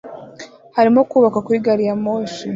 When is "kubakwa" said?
1.09-1.39